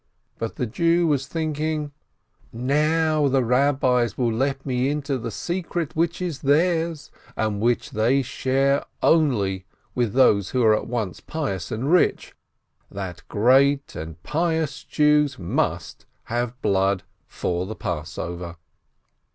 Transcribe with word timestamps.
But 0.39 0.55
the 0.55 0.65
Jew 0.65 1.05
was 1.05 1.27
thinking: 1.27 1.91
"Now 2.51 3.27
the 3.27 3.39
Eabbis 3.43 4.17
will 4.17 4.33
let 4.33 4.65
me 4.65 4.89
into 4.89 5.19
the 5.19 5.29
secret 5.29 5.95
which 5.95 6.23
is 6.23 6.39
theirs, 6.39 7.11
and 7.37 7.61
which 7.61 7.91
they 7.91 8.23
share 8.23 8.83
with 9.03 9.03
those 9.03 9.15
only 9.15 9.63
who 9.93 10.63
are 10.63 10.73
at 10.75 10.87
once 10.87 11.19
pious 11.19 11.69
and 11.71 11.91
rich, 11.91 12.33
that 12.89 13.21
great 13.27 13.95
and 13.95 14.23
pious 14.23 14.83
Jews 14.83 15.37
must 15.37 16.07
have 16.23 16.59
blood 16.63 17.03
for 17.27 17.75
Passover." 17.75 18.55